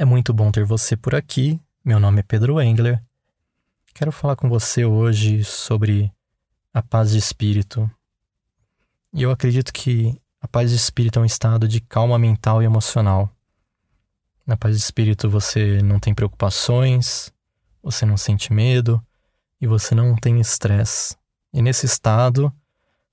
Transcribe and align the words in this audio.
É 0.00 0.04
muito 0.06 0.32
bom 0.32 0.50
ter 0.50 0.64
você 0.64 0.96
por 0.96 1.14
aqui. 1.14 1.60
Meu 1.84 2.00
nome 2.00 2.20
é 2.20 2.22
Pedro 2.22 2.58
Engler. 2.58 2.98
Quero 3.92 4.10
falar 4.10 4.34
com 4.34 4.48
você 4.48 4.82
hoje 4.82 5.44
sobre 5.44 6.10
a 6.72 6.82
paz 6.82 7.10
de 7.10 7.18
espírito. 7.18 7.90
E 9.12 9.22
eu 9.22 9.30
acredito 9.30 9.70
que 9.70 10.18
a 10.40 10.48
paz 10.48 10.70
de 10.70 10.76
espírito 10.76 11.18
é 11.18 11.22
um 11.22 11.26
estado 11.26 11.68
de 11.68 11.82
calma 11.82 12.18
mental 12.18 12.62
e 12.62 12.64
emocional. 12.64 13.30
Na 14.46 14.56
paz 14.56 14.74
de 14.74 14.82
espírito 14.82 15.28
você 15.28 15.82
não 15.82 16.00
tem 16.00 16.14
preocupações, 16.14 17.30
você 17.82 18.06
não 18.06 18.16
sente 18.16 18.54
medo 18.54 19.04
e 19.60 19.66
você 19.66 19.94
não 19.94 20.16
tem 20.16 20.40
estresse. 20.40 21.14
E 21.52 21.60
nesse 21.60 21.84
estado, 21.84 22.50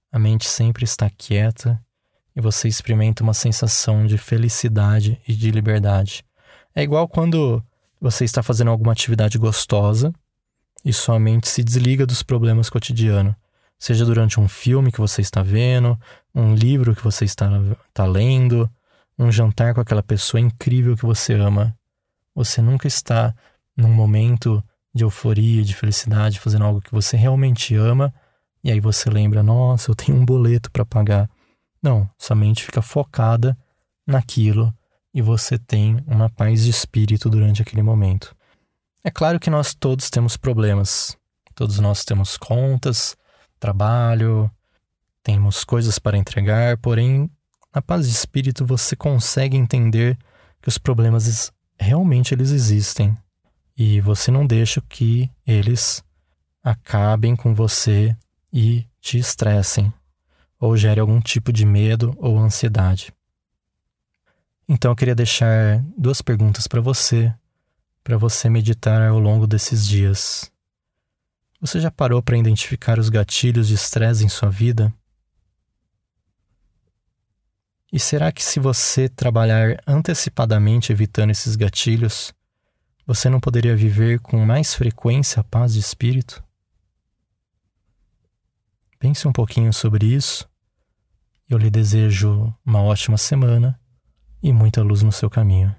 a 0.10 0.18
mente 0.18 0.48
sempre 0.48 0.86
está 0.86 1.10
quieta 1.10 1.86
e 2.34 2.40
você 2.40 2.70
experimenta 2.70 3.24
uma 3.24 3.34
sensação 3.34 4.06
de 4.06 4.18
felicidade 4.18 5.22
e 5.28 5.36
de 5.36 5.52
liberdade. 5.52 6.26
É 6.78 6.84
igual 6.84 7.08
quando 7.08 7.60
você 8.00 8.24
está 8.24 8.44
fazendo 8.44 8.70
alguma 8.70 8.92
atividade 8.92 9.40
gostosa 9.40 10.14
e 10.86 10.94
sua 10.94 11.20
mente 11.20 11.48
se 11.48 11.64
desliga 11.64 12.06
dos 12.06 12.22
problemas 12.22 12.70
cotidianos. 12.70 13.34
Seja 13.80 14.06
durante 14.06 14.40
um 14.40 14.48
filme 14.48 14.92
que 14.92 15.00
você 15.00 15.22
está 15.22 15.42
vendo, 15.42 16.00
um 16.36 16.54
livro 16.54 16.96
que 16.96 17.04
você 17.04 17.26
está, 17.26 17.50
está 17.90 18.06
lendo, 18.06 18.70
um 19.18 19.32
jantar 19.32 19.74
com 19.74 19.82
aquela 19.82 20.04
pessoa 20.04 20.40
incrível 20.40 20.96
que 20.96 21.04
você 21.04 21.34
ama. 21.34 21.76
Você 22.36 22.62
nunca 22.62 22.86
está 22.86 23.34
num 23.76 23.92
momento 23.92 24.64
de 24.94 25.04
euforia, 25.04 25.64
de 25.64 25.74
felicidade, 25.74 26.40
fazendo 26.40 26.66
algo 26.66 26.80
que 26.80 26.92
você 26.92 27.18
realmente 27.18 27.74
ama, 27.74 28.14
e 28.64 28.72
aí 28.72 28.80
você 28.80 29.10
lembra: 29.10 29.42
nossa, 29.42 29.90
eu 29.90 29.96
tenho 29.96 30.16
um 30.16 30.24
boleto 30.24 30.70
para 30.70 30.86
pagar. 30.86 31.28
Não, 31.82 32.08
sua 32.20 32.36
mente 32.36 32.64
fica 32.64 32.84
focada 32.84 33.58
naquilo 34.06 34.72
e 35.18 35.22
você 35.24 35.58
tem 35.58 35.98
uma 36.06 36.30
paz 36.30 36.64
de 36.64 36.70
espírito 36.70 37.28
durante 37.28 37.60
aquele 37.60 37.82
momento. 37.82 38.36
É 39.04 39.10
claro 39.10 39.40
que 39.40 39.50
nós 39.50 39.74
todos 39.74 40.12
temos 40.12 40.38
problemas. 40.38 41.18
Todos 41.56 41.80
nós 41.80 42.06
temos 42.06 42.38
contas, 42.38 43.18
trabalho, 43.60 44.48
temos 45.24 45.64
coisas 45.64 45.98
para 45.98 46.20
entregar, 46.20 46.78
porém, 46.78 47.32
na 47.74 47.82
paz 47.82 48.06
de 48.06 48.14
espírito 48.14 48.64
você 48.64 48.96
consegue 48.96 49.58
entender 49.58 50.16
que 50.62 50.70
os 50.70 50.78
problemas 50.78 51.52
realmente 51.80 52.36
eles 52.36 52.52
existem 52.52 53.18
e 53.76 54.00
você 54.00 54.30
não 54.30 54.46
deixa 54.46 54.84
que 54.88 55.32
eles 55.48 56.04
acabem 56.64 57.36
com 57.36 57.56
você 57.56 58.16
e 58.54 58.86
te 59.02 59.18
estressem 59.18 59.92
ou 60.60 60.78
gere 60.78 61.00
algum 61.00 61.20
tipo 61.20 61.52
de 61.52 61.66
medo 61.66 62.16
ou 62.20 62.38
ansiedade. 62.38 63.12
Então 64.70 64.92
eu 64.92 64.96
queria 64.96 65.16
deixar 65.16 65.82
duas 65.98 66.22
perguntas 66.22 66.68
para 66.68 66.82
você, 66.82 67.34
para 68.04 68.18
você 68.18 68.50
meditar 68.50 69.02
ao 69.02 69.18
longo 69.18 69.48
desses 69.48 69.88
dias. 69.88 70.52
Você 71.62 71.80
já 71.80 71.90
parou 71.90 72.22
para 72.22 72.38
identificar 72.38 73.00
os 73.00 73.08
gatilhos 73.08 73.70
de 73.70 73.76
estresse 73.76 74.26
em 74.26 74.30
sua 74.30 74.50
vida? 74.50 74.94
E 77.94 77.98
será 77.98 78.30
que 78.34 78.44
se 78.44 78.60
você 78.60 79.08
trabalhar 79.08 79.82
antecipadamente 79.88 80.92
evitando 80.92 81.32
esses 81.32 81.56
gatilhos, 81.56 82.34
você 83.06 83.30
não 83.30 83.40
poderia 83.40 83.76
viver 83.76 84.20
com 84.20 84.46
mais 84.46 84.76
frequência 84.76 85.40
a 85.40 85.44
paz 85.46 85.74
de 85.74 85.80
espírito? 85.80 86.44
Pense 89.00 89.26
um 89.26 89.32
pouquinho 89.32 89.72
sobre 89.72 90.06
isso. 90.06 90.46
Eu 91.50 91.58
lhe 91.58 91.70
desejo 91.70 92.54
uma 92.66 92.82
ótima 92.82 93.18
semana 93.18 93.80
e 94.42 94.54
muita 94.54 94.82
luz 94.82 95.04
no 95.04 95.12
seu 95.12 95.30
caminho. 95.30 95.76